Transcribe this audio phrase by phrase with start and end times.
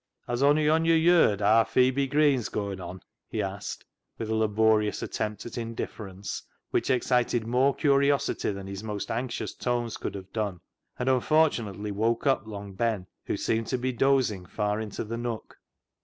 [0.27, 3.85] "Has ony on yo' yerd haa Phebe Green's goin' on?" he asked,
[4.17, 9.97] with a laborious attempt at indifference which excited more curiosity than his most anxious tones
[9.97, 10.59] could have done,
[10.97, 15.59] and unfortunately woke up Long Ben, who seemed to be dozing far into the nook.